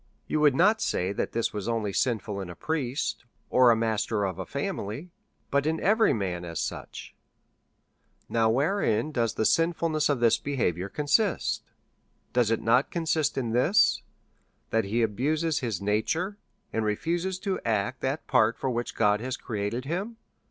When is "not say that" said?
0.55-1.33